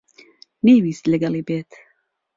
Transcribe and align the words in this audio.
نەیویست 0.65 1.03
لەگەڵی 1.11 1.43
بێت. 1.47 1.71